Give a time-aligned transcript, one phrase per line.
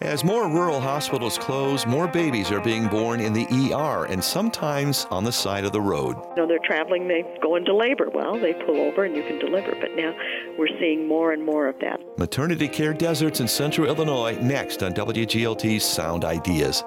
[0.00, 5.06] As more rural hospitals close, more babies are being born in the ER and sometimes
[5.10, 6.16] on the side of the road.
[6.30, 8.08] You know, they're traveling, they go into labor.
[8.12, 10.14] Well, they pull over and you can deliver, but now
[10.58, 12.00] we're seeing more and more of that.
[12.18, 16.82] Maternity care deserts in central Illinois next on WGLT's Sound Ideas.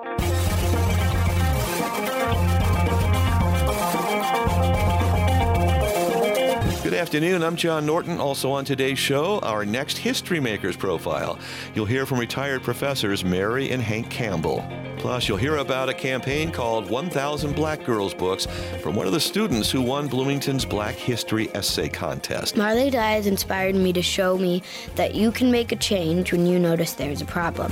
[7.05, 7.43] Afternoon.
[7.43, 8.19] I'm John Norton.
[8.19, 11.37] Also on today's show, our next History Makers profile.
[11.75, 14.67] You'll hear from retired professors Mary and Hank Campbell.
[14.97, 18.47] Plus, you'll hear about a campaign called 1000 Black Girls Books
[18.81, 22.57] from one of the students who won Bloomington's Black History Essay Contest.
[22.57, 24.63] Marley Dias inspired me to show me
[24.95, 27.71] that you can make a change when you notice there's a problem.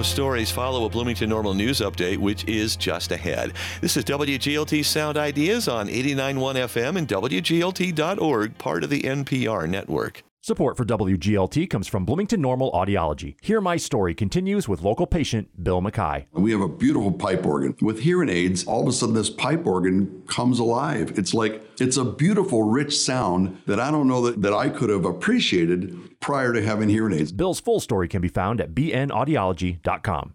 [0.00, 3.52] Those stories follow a Bloomington Normal News update, which is just ahead.
[3.82, 10.22] This is WGLT Sound Ideas on 89.1 FM and WGLT.org, part of the NPR network.
[10.42, 13.36] Support for WGLT comes from Bloomington Normal Audiology.
[13.42, 16.28] Hear My Story continues with local patient Bill Mackay.
[16.32, 17.76] We have a beautiful pipe organ.
[17.82, 21.18] With hearing aids, all of a sudden this pipe organ comes alive.
[21.18, 24.88] It's like, it's a beautiful, rich sound that I don't know that, that I could
[24.88, 27.32] have appreciated prior to having hearing aids.
[27.32, 30.34] Bill's full story can be found at bnaudiology.com.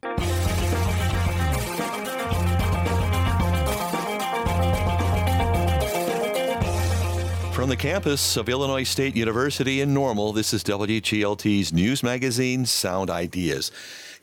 [7.55, 13.09] From the campus of Illinois State University in Normal, this is WGLT's news magazine, Sound
[13.09, 13.71] Ideas.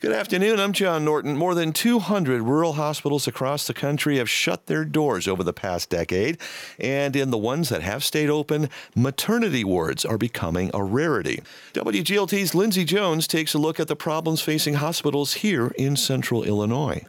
[0.01, 0.59] Good afternoon.
[0.59, 1.35] I'm John Norton.
[1.35, 5.89] More than 200 rural hospitals across the country have shut their doors over the past
[5.89, 6.37] decade.
[6.77, 11.41] And in the ones that have stayed open, maternity wards are becoming a rarity.
[11.73, 17.03] WGLT's Lindsay Jones takes a look at the problems facing hospitals here in central Illinois.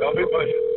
[0.00, 0.75] Don't be pushing.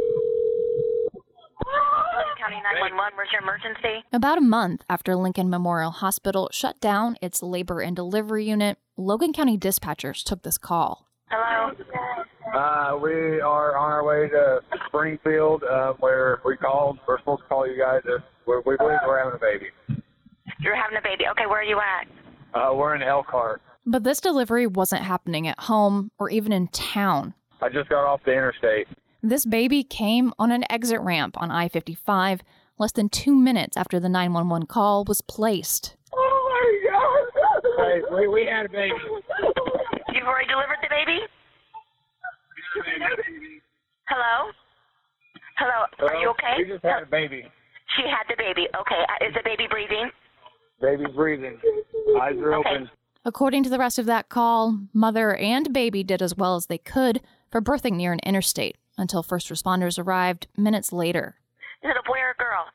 [2.69, 4.05] County 911, where's your emergency?
[4.13, 9.33] About a month after Lincoln Memorial Hospital shut down its labor and delivery unit, Logan
[9.33, 11.07] County dispatchers took this call.
[11.31, 11.71] Hello?
[12.53, 16.99] Uh, we are on our way to Springfield, uh, where we called.
[17.07, 18.01] We're supposed to call you guys.
[18.05, 20.03] If we we believe we're having a baby.
[20.59, 21.25] You're having a baby.
[21.31, 22.07] Okay, where are you at?
[22.53, 23.63] Uh, we're in Elkhart.
[23.87, 27.33] But this delivery wasn't happening at home or even in town.
[27.61, 28.87] I just got off the interstate.
[29.21, 32.41] This baby came on an exit ramp on I 55
[32.79, 35.95] less than two minutes after the 911 call was placed.
[36.13, 37.85] Oh my God!
[37.85, 38.95] Hey, we, we had a baby.
[40.13, 41.19] You've already delivered the baby?
[44.07, 44.51] Hello?
[45.57, 46.09] Hello?
[46.09, 46.55] Are you okay?
[46.57, 47.43] We just had a baby.
[47.97, 48.67] She had the baby.
[48.79, 49.01] Okay.
[49.09, 50.09] Uh, Is the baby breathing?
[50.81, 51.57] Baby's breathing.
[52.21, 52.69] Eyes are Okay.
[52.69, 52.89] open.
[53.25, 56.77] According to the rest of that call, mother and baby did as well as they
[56.77, 61.35] could for birthing near an interstate until first responders arrived minutes later.
[61.83, 62.65] Is it a boy or a girl?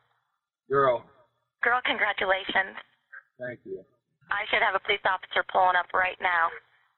[0.71, 1.05] Girl.
[1.63, 2.77] Girl, congratulations.
[3.39, 3.85] Thank you.
[4.33, 6.49] I should have a police officer pulling up right now.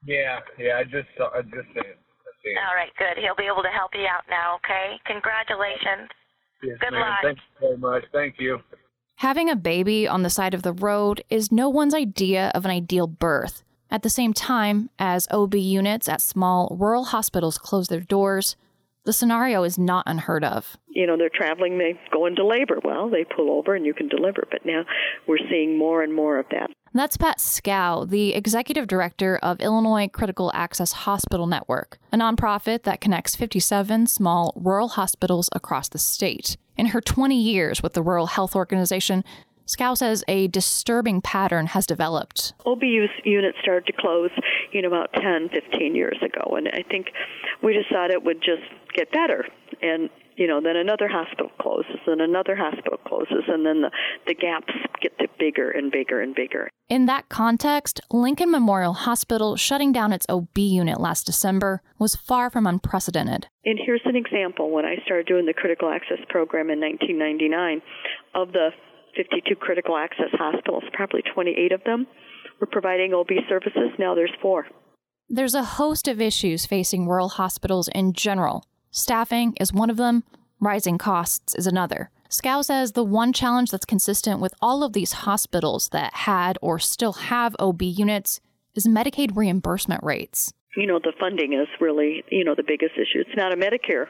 [0.05, 0.79] Yeah, yeah.
[0.79, 1.31] I just saw.
[1.35, 1.99] I just seen it.
[1.99, 2.63] I seen it.
[2.63, 3.19] All right, good.
[3.19, 4.99] He'll be able to help you out now, okay?
[5.07, 6.11] Congratulations.
[6.63, 7.01] Yes, Good ma'am.
[7.03, 7.19] luck.
[7.23, 8.05] Thank you very much.
[8.13, 8.59] Thank you.
[9.17, 12.71] Having a baby on the side of the road is no one's idea of an
[12.71, 13.63] ideal birth.
[13.91, 18.57] At the same time, as OB units at small rural hospitals close their doors,
[19.07, 20.77] the scenario is not unheard of.
[20.89, 22.81] You know, they're traveling, they go into labor.
[22.85, 24.85] Well, they pull over and you can deliver, but now
[25.27, 26.71] we're seeing more and more of that.
[26.93, 33.01] That's Pat Schou, the executive director of Illinois Critical Access Hospital Network, a nonprofit that
[33.01, 36.57] connects 57 small rural hospitals across the state.
[36.77, 39.25] In her 20 years with the Rural Health Organization,
[39.67, 42.55] Schou says a disturbing pattern has developed.
[42.65, 44.31] OBU units started to close,
[44.83, 47.09] know, about 10, 15 years ago, and I think
[47.63, 48.63] we just thought it would just
[48.95, 49.45] get better.
[49.83, 53.91] And, you know, then another hospital closes, and another hospital closes, and then the,
[54.27, 56.69] the gaps get bigger and bigger and bigger.
[56.89, 62.51] In that context, Lincoln Memorial Hospital shutting down its OB unit last December was far
[62.51, 63.49] from unprecedented.
[63.65, 64.71] And here's an example.
[64.71, 67.83] When I started doing the critical access program in 1999,
[68.35, 68.71] of the
[69.17, 72.07] 52 critical access hospitals, probably 28 of them
[72.61, 73.91] were providing OB services.
[73.99, 74.67] Now there's four.
[75.29, 78.65] There's a host of issues facing rural hospitals in general.
[78.91, 80.25] Staffing is one of them,
[80.61, 82.11] rising costs is another.
[82.31, 86.79] Schou says the one challenge that's consistent with all of these hospitals that had or
[86.79, 88.41] still have OB units
[88.75, 90.53] is Medicaid reimbursement rates.
[90.77, 93.21] You know, the funding is really, you know, the biggest issue.
[93.21, 94.07] It's not a Medicare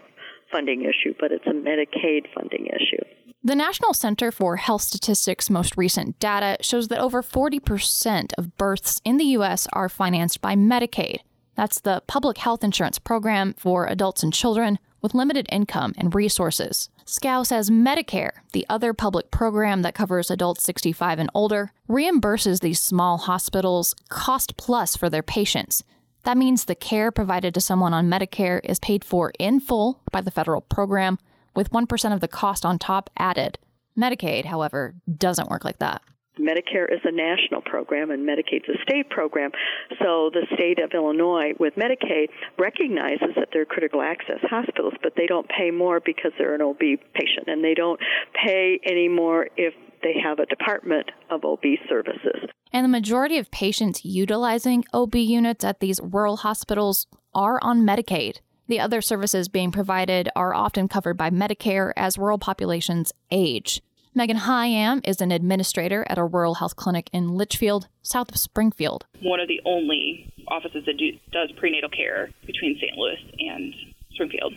[0.50, 3.25] funding issue, but it's a Medicaid funding issue.
[3.46, 9.00] The National Center for Health Statistics' most recent data shows that over 40% of births
[9.04, 9.69] in the U.S.
[9.72, 11.19] are financed by Medicaid.
[11.54, 16.90] That's the public health insurance program for adults and children with limited income and resources.
[17.06, 22.81] Schou says Medicare, the other public program that covers adults 65 and older, reimburses these
[22.81, 25.84] small hospitals cost plus for their patients.
[26.25, 30.20] That means the care provided to someone on Medicare is paid for in full by
[30.20, 31.20] the federal program,
[31.56, 33.58] with 1% of the cost on top added.
[33.99, 36.03] Medicaid, however, doesn't work like that.
[36.38, 39.50] Medicare is a national program and Medicaid's a state program.
[39.99, 45.26] So the state of Illinois with Medicaid recognizes that they're critical access hospitals, but they
[45.26, 46.79] don't pay more because they're an OB
[47.14, 48.00] patient and they don't
[48.44, 52.50] pay any more if they have a department of OB services.
[52.73, 58.41] And the majority of patients utilizing OB units at these rural hospitals are on Medicaid.
[58.68, 63.80] The other services being provided are often covered by Medicare as rural populations age.
[64.12, 69.04] Megan Hyam is an administrator at a rural health clinic in Litchfield, south of Springfield.
[69.20, 72.96] One of the only offices that do, does prenatal care between St.
[72.96, 73.74] Louis and
[74.12, 74.54] Springfield.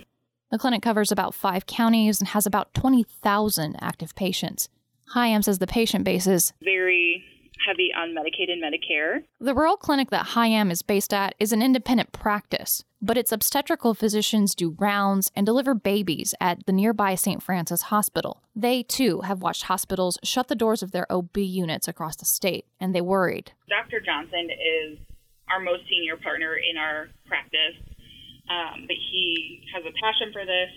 [0.49, 4.69] The clinic covers about five counties and has about 20,000 active patients.
[5.13, 7.23] Hyam says the patient base is very
[7.65, 9.23] heavy on Medicaid and Medicare.
[9.39, 13.93] The rural clinic that Hyam is based at is an independent practice, but its obstetrical
[13.93, 17.41] physicians do rounds and deliver babies at the nearby St.
[17.41, 18.41] Francis Hospital.
[18.55, 22.65] They, too, have watched hospitals shut the doors of their OB units across the state,
[22.79, 23.51] and they worried.
[23.69, 23.99] Dr.
[23.99, 24.97] Johnson is
[25.49, 27.77] our most senior partner in our practice,
[28.49, 30.69] um, but he has a passion for this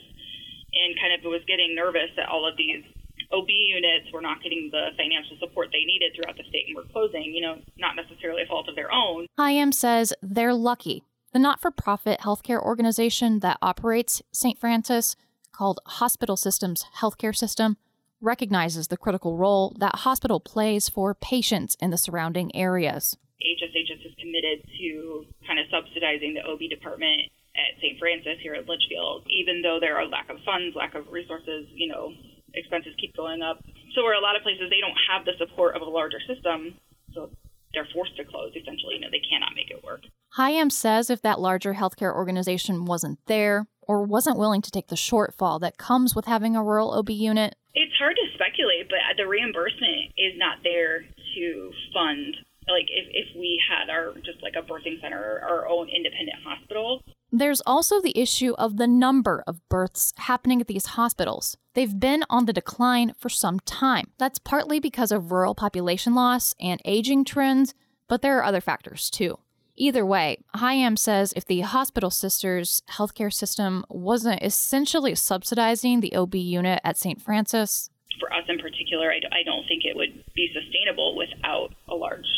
[0.72, 2.84] and kind of was getting nervous that all of these
[3.32, 6.90] OB units were not getting the financial support they needed throughout the state and were
[6.92, 9.26] closing, you know, not necessarily a fault of their own.
[9.38, 11.02] Hyam says they're lucky.
[11.32, 14.58] The not for profit healthcare organization that operates St.
[14.58, 15.16] Francis,
[15.52, 17.76] called Hospital Sisters Healthcare System,
[18.20, 23.16] recognizes the critical role that hospital plays for patients in the surrounding areas.
[23.40, 27.98] HSHS is committed to kind of subsidizing the OB department at St.
[27.98, 31.88] Francis here at Litchfield, even though there are lack of funds, lack of resources, you
[31.88, 32.12] know,
[32.54, 33.62] expenses keep going up.
[33.94, 36.74] So where a lot of places they don't have the support of a larger system,
[37.14, 37.30] so
[37.74, 38.94] they're forced to close essentially.
[38.94, 40.02] You know, they cannot make it work.
[40.36, 44.96] Hyam says if that larger healthcare organization wasn't there or wasn't willing to take the
[44.96, 49.26] shortfall that comes with having a rural OB unit, it's hard to speculate, but the
[49.26, 51.04] reimbursement is not there
[51.34, 52.36] to fund
[52.68, 57.02] like if, if we had our just like a birthing center our own independent hospital
[57.32, 61.56] there's also the issue of the number of births happening at these hospitals.
[61.74, 64.10] They've been on the decline for some time.
[64.18, 67.74] That's partly because of rural population loss and aging trends,
[68.06, 69.38] but there are other factors too.
[69.74, 76.34] Either way, Hyam says if the hospital sisters' healthcare system wasn't essentially subsidizing the OB
[76.34, 77.22] unit at St.
[77.22, 77.88] Francis,
[78.20, 82.28] for us in particular, I, I don't think it would be sustainable without a large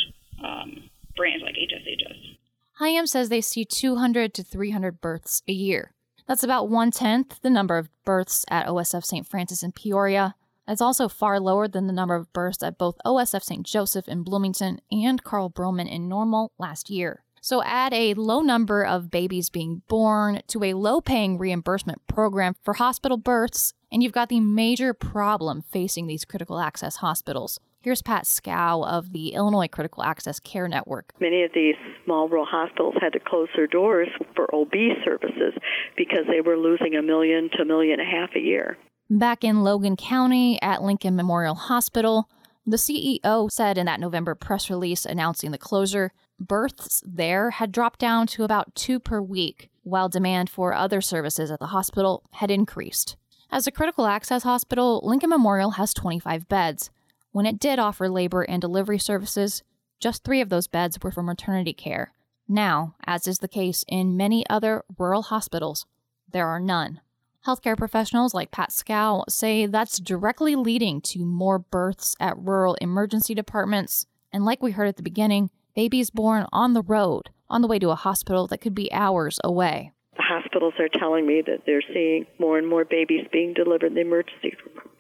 [0.42, 2.33] um, brand like HSHS.
[2.80, 5.94] Hyam says they see 200 to 300 births a year.
[6.26, 9.28] That's about one tenth the number of births at OSF St.
[9.28, 10.34] Francis in Peoria.
[10.66, 13.64] It's also far lower than the number of births at both OSF St.
[13.64, 17.22] Joseph in Bloomington and Carle BroMenn in Normal last year.
[17.40, 22.56] So add a low number of babies being born to a low paying reimbursement program
[22.64, 28.00] for hospital births, and you've got the major problem facing these critical access hospitals Here's
[28.00, 31.12] Pat Schou of the Illinois Critical Access Care Network.
[31.20, 31.74] Many of these
[32.06, 34.72] small rural hospitals had to close their doors for OB
[35.04, 35.52] services
[35.94, 38.78] because they were losing a million to a million and a half a year.
[39.10, 42.30] Back in Logan County at Lincoln Memorial Hospital,
[42.66, 48.00] the CEO said in that November press release announcing the closure, births there had dropped
[48.00, 52.50] down to about two per week, while demand for other services at the hospital had
[52.50, 53.16] increased.
[53.50, 56.90] As a critical access hospital, Lincoln Memorial has 25 beds.
[57.34, 59.64] When it did offer labor and delivery services,
[59.98, 62.12] just three of those beds were for maternity care.
[62.46, 65.84] Now, as is the case in many other rural hospitals,
[66.30, 67.00] there are none.
[67.44, 73.34] Healthcare professionals like Pat Schou say that's directly leading to more births at rural emergency
[73.34, 77.68] departments, and like we heard at the beginning, babies born on the road, on the
[77.68, 79.90] way to a hospital that could be hours away.
[80.16, 83.94] The hospitals are telling me that they're seeing more and more babies being delivered in
[83.94, 84.52] the emergency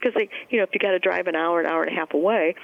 [0.04, 1.98] because they, you know, if you got to drive an hour, an hour and a
[1.98, 2.54] half away,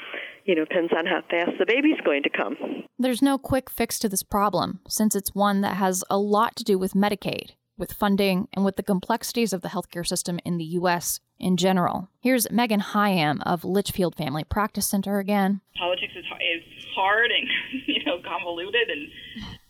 [0.45, 2.57] you know, depends on how fast the baby's going to come.
[2.99, 6.65] There's no quick fix to this problem since it's one that has a lot to
[6.65, 10.65] do with Medicaid, with funding, and with the complexities of the healthcare system in the
[10.65, 11.21] U.S.
[11.39, 12.09] in general.
[12.21, 15.61] Here's Megan Hyam of Litchfield Family Practice Center again.
[15.79, 19.09] Politics is, is hard and, you know, convoluted, and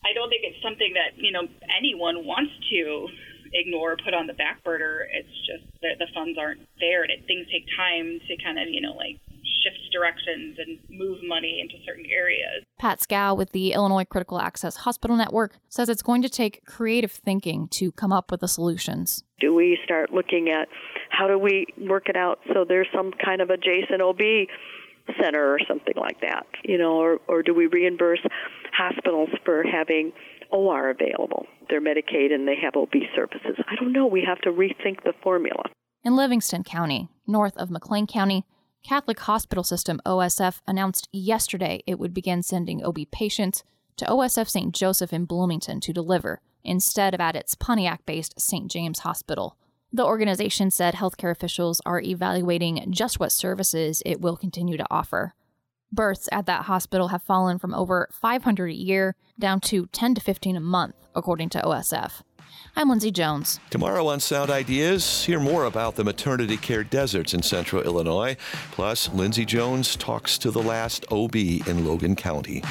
[0.04, 1.42] I don't think it's something that, you know,
[1.76, 3.06] anyone wants to
[3.52, 5.06] ignore, put on the back burner.
[5.12, 8.68] It's just that the funds aren't there, and it, things take time to kind of
[8.68, 9.20] you know like
[9.62, 12.64] shift directions and move money into certain areas.
[12.78, 17.12] Pat Schou with the Illinois Critical Access Hospital Network says it's going to take creative
[17.12, 19.22] thinking to come up with the solutions.
[19.40, 20.68] Do we start looking at
[21.10, 24.20] how do we work it out so there's some kind of adjacent OB
[25.20, 28.20] center or something like that, you know, or, or do we reimburse
[28.72, 30.12] hospitals for having
[30.52, 31.46] OR available?
[31.68, 33.56] They're Medicaid and they have OB services.
[33.68, 34.06] I don't know.
[34.06, 35.64] We have to rethink the formula.
[36.02, 38.44] In Livingston County, north of McLean County,
[38.82, 43.62] Catholic Hospital System OSF announced yesterday it would begin sending OB patients
[43.96, 44.74] to OSF St.
[44.74, 48.70] Joseph in Bloomington to deliver, instead of at its Pontiac based St.
[48.70, 49.56] James Hospital.
[49.92, 55.34] The organization said healthcare officials are evaluating just what services it will continue to offer.
[55.92, 60.20] Births at that hospital have fallen from over 500 a year down to 10 to
[60.20, 62.22] 15 a month, according to OSF.
[62.76, 63.58] I'm Lindsay Jones.
[63.70, 68.36] Tomorrow on Sound Ideas, hear more about the maternity care deserts in central Illinois.
[68.70, 72.62] Plus, Lindsay Jones talks to the last OB in Logan County.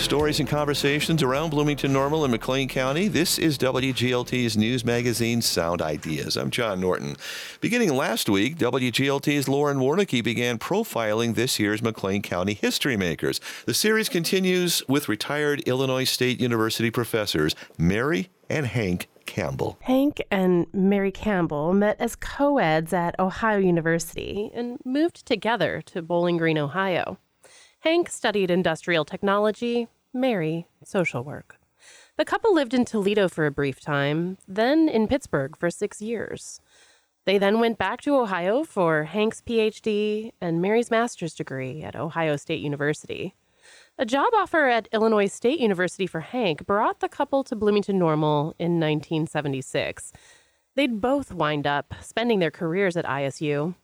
[0.00, 3.06] Stories and conversations around Bloomington Normal and McLean County.
[3.06, 6.36] This is WGLT's news magazine, Sound Ideas.
[6.36, 7.16] I'm John Norton.
[7.60, 13.40] Beginning last week, WGLT's Lauren Warnecke began profiling this year's McLean County history makers.
[13.66, 19.78] The series continues with retired Illinois State University professors Mary and Hank Campbell.
[19.82, 26.02] Hank and Mary Campbell met as co eds at Ohio University and moved together to
[26.02, 27.18] Bowling Green, Ohio.
[27.80, 31.56] Hank studied industrial technology, Mary, social work.
[32.18, 36.60] The couple lived in Toledo for a brief time, then in Pittsburgh for six years.
[37.24, 42.36] They then went back to Ohio for Hank's PhD and Mary's master's degree at Ohio
[42.36, 43.34] State University.
[43.96, 48.54] A job offer at Illinois State University for Hank brought the couple to Bloomington Normal
[48.58, 50.12] in 1976.
[50.76, 53.74] They'd both wind up spending their careers at ISU.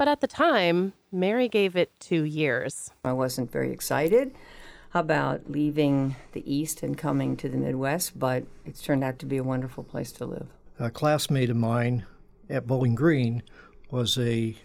[0.00, 2.90] But at the time, Mary gave it two years.
[3.04, 4.34] I wasn't very excited
[4.94, 9.36] about leaving the East and coming to the Midwest, but it's turned out to be
[9.36, 10.46] a wonderful place to live.
[10.78, 12.06] A classmate of mine
[12.48, 13.42] at Bowling Green
[13.90, 14.56] was a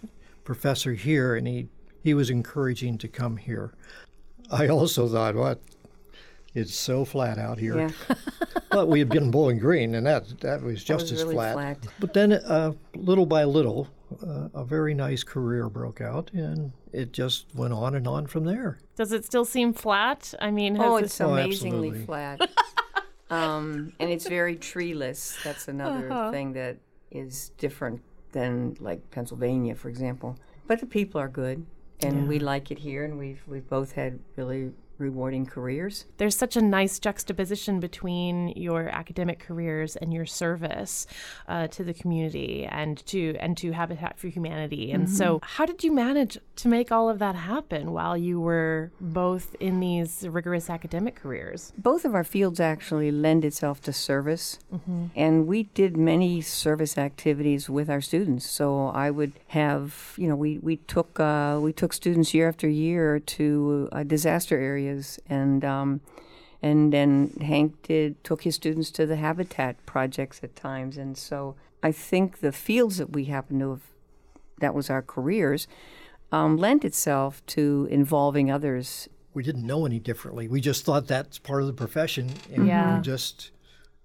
[0.45, 1.67] professor here, and he,
[2.01, 3.73] he was encouraging to come here.
[4.49, 5.59] I also thought, what?
[6.53, 7.77] It's so flat out here.
[7.77, 8.15] Yeah.
[8.71, 11.35] but we had been in Bowling Green, and that that was just was as really
[11.35, 11.53] flat.
[11.55, 11.77] flat.
[11.99, 13.89] But then, uh, little by little,
[14.23, 18.45] uh, a very nice career broke out, and it just went on and on from
[18.45, 18.79] there.
[18.95, 20.33] Does it still seem flat?
[20.39, 22.05] I mean, has Oh, it- it's amazingly absolutely.
[22.05, 22.49] flat.
[23.29, 25.37] um, and it's very treeless.
[25.43, 26.31] That's another Uh-huh.
[26.31, 26.77] thing that
[27.11, 30.37] is different than like Pennsylvania, for example.
[30.67, 31.65] But the people are good,
[32.01, 36.05] and we like it here, and we've we've both had really rewarding careers.
[36.17, 41.07] there's such a nice juxtaposition between your academic careers and your service
[41.47, 44.91] uh, to the community and to and to Habitat for Humanity.
[44.91, 48.91] And so, how did you manage to make all of that happen while you were
[48.99, 51.73] both in these rigorous academic careers?
[51.77, 54.59] Both of our fields actually lend itself to service,
[55.15, 58.49] and we did many service activities with our students.
[58.49, 62.67] So I would have, you know, we we took uh, we took students year after
[62.67, 66.01] year to a disaster areas, and um,
[66.61, 71.55] and then Hank did took his students to the Habitat projects at times, and so
[71.83, 73.81] I think the fields that we happen to have
[74.59, 75.67] that was our careers
[76.31, 80.47] um, lent itself to involving others We didn't know any differently.
[80.47, 82.95] We just thought that's part of the profession, and Yeah.
[82.95, 83.51] we just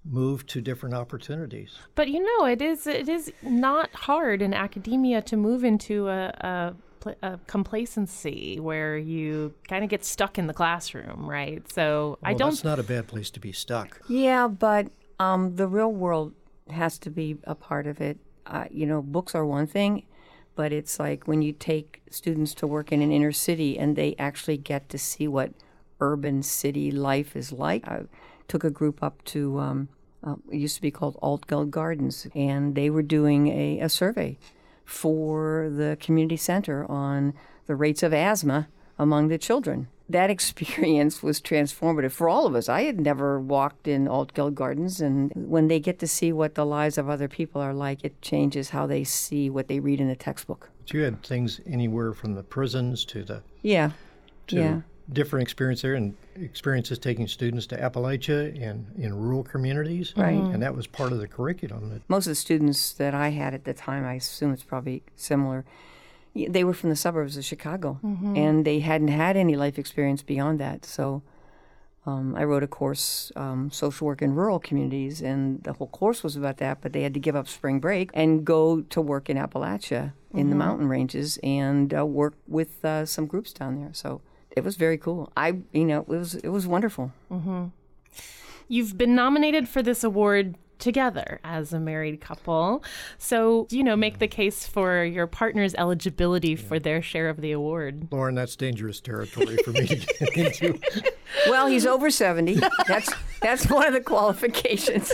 [0.04, 1.78] moved to different opportunities.
[1.94, 6.28] But you know, it is it is not hard in academia to move into a,
[6.40, 11.70] a, pl- a complacency where you kind of get stuck in the classroom, right?
[11.72, 12.50] So I don't.
[12.50, 14.00] That's not a bad place to be stuck.
[14.08, 14.88] Yeah, but
[15.18, 16.34] um, the real world
[16.68, 18.18] has to be a part of it.
[18.46, 20.04] Uh, you know, books are one thing,
[20.54, 24.14] but it's like when you take students to work in an inner city and they
[24.18, 25.52] actually get to see what
[26.00, 27.86] urban city life is like.
[27.86, 28.02] I
[28.48, 29.88] took a group up to, um,
[30.24, 34.38] uh, it used to be called Altgeld Gardens, and they were doing a, a survey
[34.90, 37.32] for the community center on
[37.66, 38.68] the rates of asthma
[38.98, 39.86] among the children.
[40.08, 42.68] That experience was transformative for all of us.
[42.68, 46.66] I had never walked in Altgeld Gardens, and when they get to see what the
[46.66, 50.08] lives of other people are like, it changes how they see what they read in
[50.08, 50.68] the textbook.
[50.80, 53.92] But you had things anywhere from the prisons to the Yeah.
[54.48, 54.80] to Yeah.
[55.12, 60.14] Different experience there, and experiences taking students to Appalachia and in rural communities.
[60.16, 60.32] Right.
[60.32, 62.02] And that was part of the curriculum.
[62.08, 65.64] Most of the students that I had at the time, I assume it's probably similar,
[66.34, 67.98] they were from the suburbs of Chicago,
[68.36, 70.84] and they hadn't had any life experience beyond that.
[70.84, 71.22] So
[72.06, 76.22] um, I wrote a course, um, social work in rural communities, and the whole course
[76.22, 76.80] was about that.
[76.80, 80.48] But they had to give up spring break and go to work in Appalachia in
[80.48, 83.90] the mountain ranges and uh, work with uh, some groups down there.
[83.92, 84.20] So
[84.56, 85.32] it was very cool.
[85.36, 87.12] I, you know, it was it was wonderful.
[87.30, 87.66] Mm-hmm.
[88.68, 92.82] You've been nominated for this award together as a married couple.
[93.18, 97.52] So, you know, make the case for your partner's eligibility for their share of the
[97.52, 98.08] award.
[98.10, 100.80] Lauren, that's dangerous territory for me to get into.
[101.48, 102.60] Well, he's over 70.
[102.88, 105.12] That's that's one of the qualifications.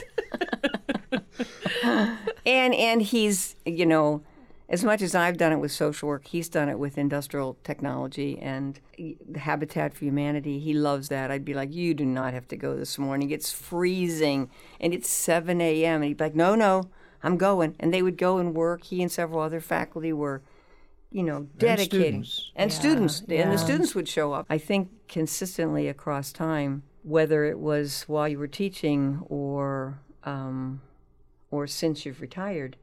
[1.82, 4.22] and and he's, you know,
[4.68, 8.38] as much as I've done it with social work, he's done it with industrial technology
[8.40, 10.58] and the Habitat for Humanity.
[10.58, 11.30] He loves that.
[11.30, 13.30] I'd be like, You do not have to go this morning.
[13.30, 15.96] It's freezing and it's 7 a.m.
[15.96, 16.90] And he'd be like, No, no,
[17.22, 17.76] I'm going.
[17.78, 18.84] And they would go and work.
[18.84, 20.42] He and several other faculty were,
[21.12, 22.24] you know, dedicating.
[22.24, 22.52] students.
[22.56, 23.22] And Yeah, students.
[23.28, 24.46] And the students would show up.
[24.50, 30.80] I think consistently across time, whether it was while you were teaching or, um,
[31.52, 32.76] or since you've retired,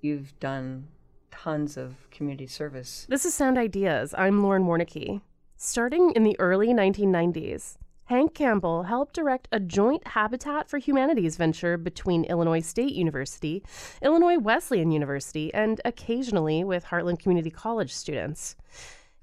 [0.00, 0.86] you've done
[1.30, 3.06] tons of community service.
[3.08, 4.14] This is Sound Ideas.
[4.16, 5.20] I'm Lauren Warnecke.
[5.56, 11.76] Starting in the early 1990s, Hank Campbell helped direct a joint Habitat for Humanities venture
[11.76, 13.64] between Illinois State University,
[14.00, 18.54] Illinois Wesleyan University, and occasionally with Heartland Community College students.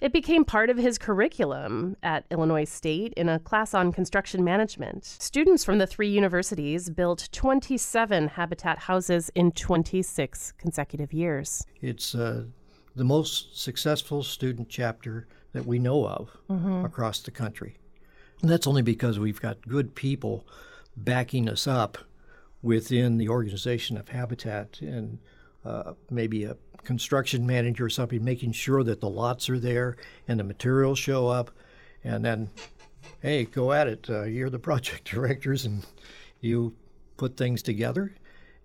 [0.04, 5.06] It became part of his curriculum at Illinois State in a class on construction management.
[5.06, 11.66] Students from the three universities built 27 Habitat houses in 26 consecutive years.
[11.80, 12.44] It's uh,
[12.98, 16.84] the most successful student chapter that we know of Mhm.
[16.84, 17.78] across the country.
[18.42, 20.46] And that's only because we've got good people
[20.98, 21.98] backing us up
[22.62, 25.20] within the organization of Habitat and
[25.64, 29.96] uh, maybe a construction manager or something making sure that the lots are there
[30.28, 31.52] and the materials show up.
[32.04, 32.50] And then,
[33.22, 34.10] hey, go at it.
[34.10, 35.86] Uh, you're the project directors and
[36.42, 36.76] you
[37.18, 38.14] put things together.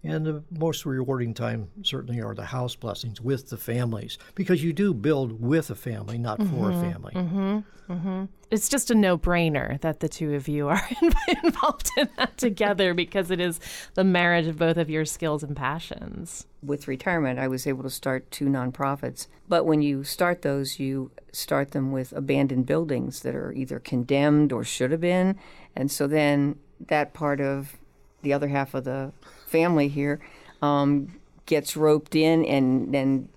[0.04, 4.72] And the most rewarding time certainly are the house blessings with the families because you
[4.72, 7.12] do build with a family, not for a Mhm, family.
[7.14, 8.28] mhm, mhm.
[8.50, 10.80] It's just a no brainer that the two of you are
[11.44, 13.58] involved in that together because it is
[13.94, 16.46] the marriage of both of your skills and passions.
[16.62, 19.26] With retirement, I was able to start two nonprofits.
[19.48, 24.52] But when you start those, you start them with abandoned buildings that are either condemned
[24.52, 25.36] or should have been.
[25.74, 27.76] And so then that part of
[28.22, 29.12] the other half of the
[29.48, 30.20] family here
[30.62, 33.28] um, gets roped in and then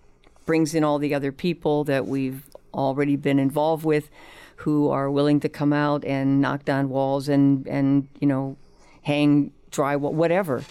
[0.45, 2.43] brings in all the other people that we've
[2.73, 4.09] already been involved with
[4.57, 8.55] who are willing to come out and knock down walls and, and you know,
[9.03, 10.63] hang drywall, whatever.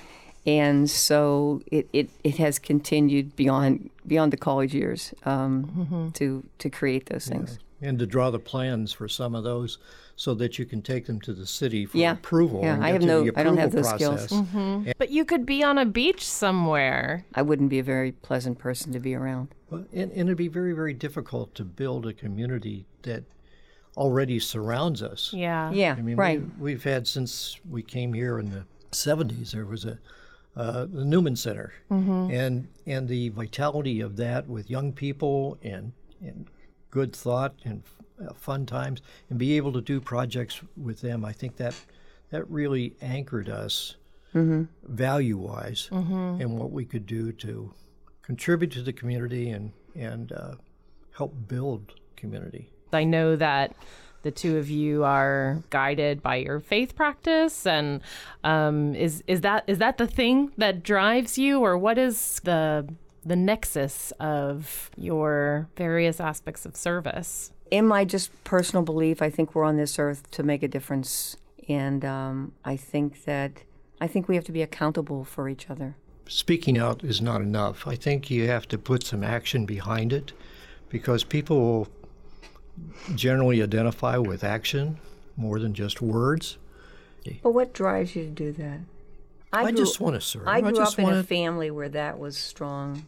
[0.47, 6.15] And so it, it, it has continued beyond beyond the college years um, Mhm.
[6.15, 7.59] to to create those things.
[7.83, 9.79] And to draw the plans for some of those
[10.17, 12.13] so that you can take them to the city for Yeah.
[12.13, 12.61] approval.
[12.63, 14.27] Yeah, and I get have through no- the I don't have approval those skills.
[14.43, 14.55] process.
[14.55, 14.93] Mhm.
[14.99, 17.25] But you could be on a beach somewhere.
[17.35, 19.49] I wouldn't be a very pleasant person to be around.
[19.71, 23.25] Well, and, and it'd be very, very difficult to build a community that
[23.97, 25.33] already surrounds us.
[25.33, 25.71] Yeah.
[25.73, 26.41] Yeah, I mean, right.
[26.59, 29.99] We, we've had since we came here in the 70s, there was a
[30.57, 32.33] uh, the Newman Center, Mhm.
[32.33, 36.47] and and the vitality of that with young people and and
[36.91, 37.83] good thought and
[38.23, 39.01] uh, fun times,
[39.31, 41.25] and be able to do projects with them.
[41.25, 41.75] I think that
[42.31, 43.97] that really anchored us
[44.35, 44.69] Mhm.
[44.85, 46.41] value wise Mhm.
[46.41, 47.75] and what we could do to
[48.23, 50.55] contribute to the community and and uh,
[51.17, 52.71] help build community.
[52.93, 53.75] I know that
[54.23, 58.01] the two of you are guided by your faith practice, and
[58.45, 62.87] um, is is that is that the thing that drives you, or what is the
[63.25, 67.53] the nexus of your various aspects of service?
[67.71, 71.37] In my just personal belief, I think we're on this earth to make a difference,
[71.69, 73.63] and um, I think that
[74.01, 75.95] I think we have to be accountable for each other.
[76.27, 77.87] Speaking out is not enough.
[77.87, 80.33] I think you have to put some action behind it
[80.89, 81.89] because people will
[83.15, 84.99] generally identify with action
[85.37, 86.57] more than just words.
[87.43, 88.81] But what drives you to do that?
[89.53, 90.47] I grew- just wanna serve.
[90.47, 93.07] I I grew just up in a wanna- family where that was strong.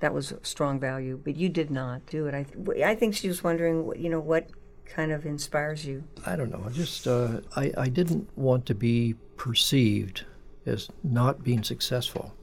[0.00, 2.34] That was a strong value, but you did not do it.
[2.34, 4.48] I, th- I think she was wondering, what- you know, what
[4.86, 6.04] kind of inspires you.
[6.26, 6.62] I don't know.
[6.66, 10.24] I just uh, I, I didn't want to be perceived
[10.66, 12.34] as not being successful,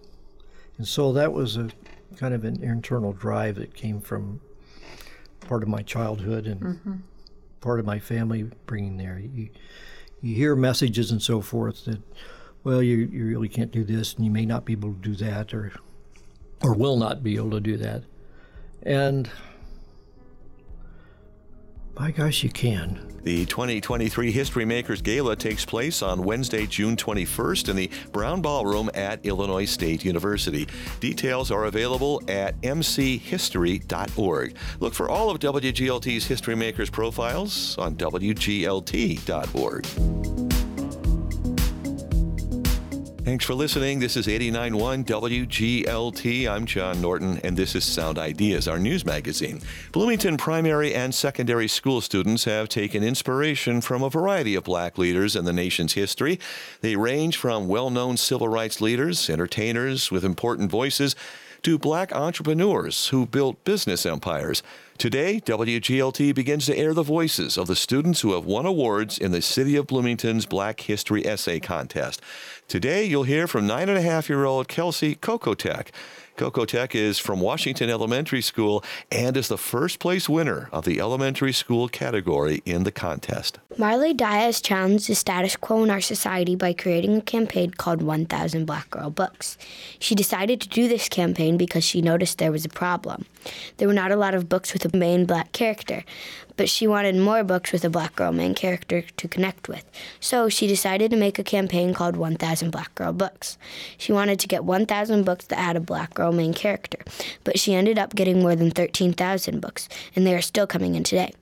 [0.77, 1.69] and so that was a
[2.15, 4.39] kind of an internal drive that came from
[5.41, 6.99] part of my childhood and Mhm.
[7.62, 9.19] part of my family bringing there.
[9.19, 9.49] You,
[10.21, 12.01] you hear messages and so forth that,
[12.67, 15.15] well, you, you really can't do this, and you may not be able to do
[15.15, 15.71] that, or
[16.62, 18.03] or will not be able to do that,
[18.84, 19.30] and
[21.95, 23.08] by gosh, you can.
[23.23, 28.89] The 2023 History Makers Gala takes place on Wednesday, June 21st in the Brown Ballroom
[28.93, 30.67] at Illinois State University.
[30.99, 34.56] Details are available at mchistory.org.
[34.82, 38.58] Look for all of WGLT's History Makers profiles on WGLT.org.
[43.27, 43.99] Thanks for listening.
[43.99, 46.47] This is 89.1 WGLT.
[46.47, 49.59] I'm John Norton, and this is Sound Ideas, our news magazine.
[49.91, 55.35] Bloomington primary and secondary school students have taken inspiration from a variety of black leaders
[55.35, 56.39] in the nation's history.
[56.79, 61.13] They range from well known civil rights leaders, entertainers with important voices,
[61.63, 64.63] to black entrepreneurs who built business empires.
[64.97, 69.31] Today, WGLT begins to air the voices of the students who have won awards in
[69.31, 72.19] the City of Bloomington's Black History Essay Contest.
[72.67, 75.89] Today, you'll hear from nine and a half year old Kelsey Kokotek.
[76.38, 81.51] Kokotek is from Washington Elementary School and is the first place winner of the elementary
[81.51, 83.57] school category in the contest.
[83.77, 88.65] Marley Dias challenged the status quo in our society by creating a campaign called 1000
[88.65, 89.57] Black Girl Books.
[89.97, 93.25] She decided to do this campaign because she noticed there was a problem.
[93.77, 96.04] There were not a lot of books with a main black character,
[96.56, 99.86] but she wanted more books with a black girl main character to connect with.
[100.19, 103.58] So she decided to make a campaign called 1000 Black Girl Books.
[103.97, 107.00] She wanted to get 1000 books that had a black girl main character,
[107.43, 111.04] but she ended up getting more than 13,000 books, and they are still coming in
[111.04, 111.34] today.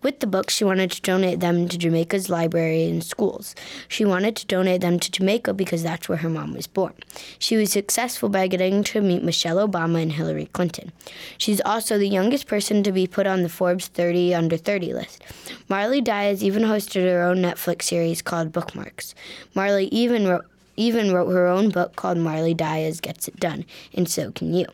[0.00, 3.56] With the books, she wanted to donate them to Jamaica's library and schools.
[3.88, 6.94] She wanted to donate them to Jamaica because that's where her mom was born.
[7.38, 10.92] She was successful by getting to meet Michelle Obama and Hillary Clinton.
[11.36, 15.24] She's also the youngest person to be put on the Forbes 30 under 30 list.
[15.68, 19.14] Marley Dias even hosted her own Netflix series called Bookmarks.
[19.54, 23.64] Marley even wrote even wrote her own book called Marley Dias Gets It Done,
[23.94, 24.66] and so can you.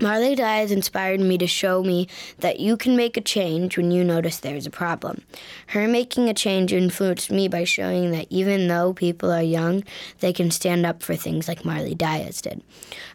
[0.00, 2.08] Marley Dias inspired me to show me
[2.40, 5.22] that you can make a change when you notice there's a problem.
[5.68, 9.84] Her making a change influenced me by showing that even though people are young,
[10.18, 12.60] they can stand up for things like Marley Dias did.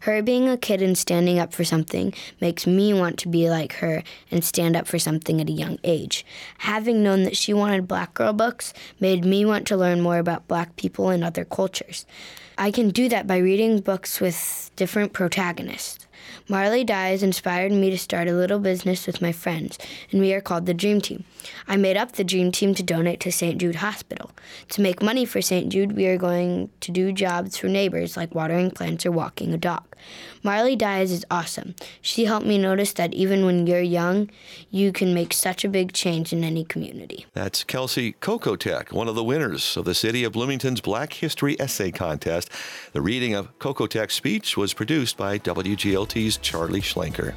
[0.02, 3.74] Her being a kid and standing up for something makes me want to be like
[3.74, 6.26] her and stand up for something at a young age.
[6.60, 10.48] Having known that she wanted black girl books made me want to learn more about
[10.48, 12.06] black people and other cultures.
[12.58, 16.08] I can do that by reading books with different protagonists.
[16.52, 19.78] Marley Dias inspired me to start a little business with my friends,
[20.12, 21.24] and we are called the Dream Team.
[21.68, 23.60] I made up the Dream Team to donate to St.
[23.60, 24.32] Jude Hospital.
[24.70, 25.70] To make money for St.
[25.70, 29.60] Jude, we are going to do jobs for neighbors like watering plants or walking a
[29.60, 29.84] dog.
[30.44, 31.76] Marley Dias is awesome.
[32.02, 34.30] She helped me notice that even when you're young,
[34.72, 37.26] you can make such a big change in any community.
[37.34, 41.92] That's Kelsey Kokotek, one of the winners of the City of Bloomington's Black History Essay
[41.92, 42.50] Contest.
[42.94, 47.34] The reading of Kokotek's speech was produced by WGLT's Charlie Schlenker.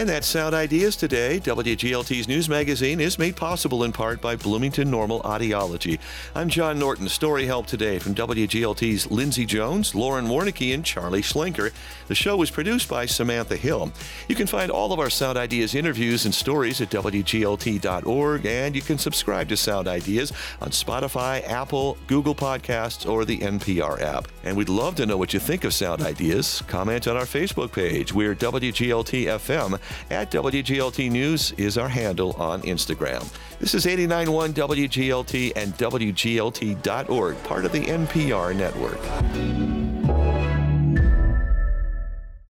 [0.00, 1.38] And that's Sound Ideas today.
[1.40, 5.98] WGLT's news magazine is made possible in part by Bloomington Normal Audiology.
[6.34, 7.06] I'm John Norton.
[7.06, 11.70] Story help today from WGLT's Lindsey Jones, Lauren Warnecke, and Charlie Schlenker.
[12.08, 13.92] The show was produced by Samantha Hill.
[14.26, 18.80] You can find all of our Sound Ideas interviews and stories at WGLT.org, and you
[18.80, 20.32] can subscribe to Sound Ideas
[20.62, 24.28] on Spotify, Apple, Google Podcasts, or the NPR app.
[24.44, 26.62] And we'd love to know what you think of Sound Ideas.
[26.68, 28.14] Comment on our Facebook page.
[28.14, 29.78] We're WGLT FM
[30.10, 33.26] at WGLT News is our handle on Instagram.
[33.58, 39.89] This is 89.1 WGLT and WGLT.org, part of the NPR network.